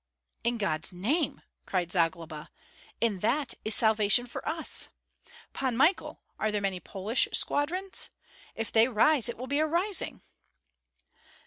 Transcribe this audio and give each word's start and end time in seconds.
"In 0.43 0.57
God's 0.57 0.91
name!" 0.91 1.43
cried 1.67 1.91
Zagloba. 1.91 2.49
"In 2.99 3.19
that 3.19 3.53
is 3.63 3.75
salvation 3.75 4.25
for 4.25 4.41
us. 4.49 4.89
Pan 5.53 5.77
Michael, 5.77 6.23
are 6.39 6.51
there 6.51 6.59
many 6.59 6.79
Polish 6.79 7.27
squadrons? 7.33 8.09
If 8.55 8.71
they 8.71 8.87
rise, 8.87 9.29
it 9.29 9.37
will 9.37 9.45
be 9.45 9.59
a 9.59 9.67
rising!" 9.67 10.23